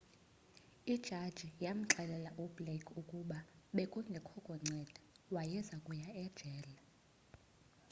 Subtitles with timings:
[0.93, 3.37] ijaji yamxelela u-blake ukuba
[3.75, 4.99] bekungekho kunceda
[5.35, 6.75] wayezakuya ejele